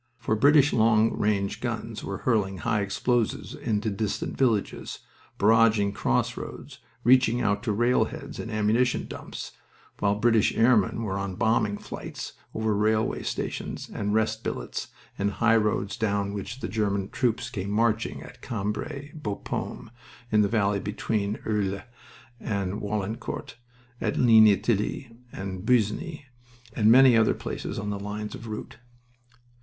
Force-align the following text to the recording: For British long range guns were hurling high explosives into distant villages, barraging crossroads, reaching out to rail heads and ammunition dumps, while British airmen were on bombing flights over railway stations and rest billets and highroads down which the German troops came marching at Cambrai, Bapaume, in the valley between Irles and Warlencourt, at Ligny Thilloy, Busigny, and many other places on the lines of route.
For 0.17 0.35
British 0.35 0.73
long 0.73 1.15
range 1.15 1.61
guns 1.61 2.03
were 2.03 2.17
hurling 2.25 2.57
high 2.57 2.81
explosives 2.81 3.53
into 3.53 3.91
distant 3.91 4.35
villages, 4.35 4.97
barraging 5.37 5.93
crossroads, 5.93 6.79
reaching 7.03 7.39
out 7.39 7.61
to 7.61 7.71
rail 7.71 8.05
heads 8.05 8.39
and 8.39 8.49
ammunition 8.49 9.05
dumps, 9.05 9.51
while 9.99 10.15
British 10.15 10.57
airmen 10.57 11.03
were 11.03 11.19
on 11.19 11.35
bombing 11.35 11.77
flights 11.77 12.33
over 12.55 12.73
railway 12.75 13.21
stations 13.21 13.91
and 13.93 14.15
rest 14.15 14.43
billets 14.43 14.87
and 15.19 15.33
highroads 15.33 15.95
down 15.99 16.33
which 16.33 16.61
the 16.61 16.67
German 16.67 17.07
troops 17.09 17.51
came 17.51 17.69
marching 17.69 18.23
at 18.23 18.41
Cambrai, 18.41 19.11
Bapaume, 19.13 19.91
in 20.31 20.41
the 20.41 20.47
valley 20.47 20.79
between 20.79 21.35
Irles 21.45 21.83
and 22.39 22.81
Warlencourt, 22.81 23.53
at 24.01 24.17
Ligny 24.17 24.55
Thilloy, 24.57 25.11
Busigny, 25.63 26.25
and 26.73 26.91
many 26.91 27.15
other 27.15 27.35
places 27.35 27.77
on 27.77 27.91
the 27.91 27.99
lines 27.99 28.33
of 28.33 28.47
route. 28.47 28.77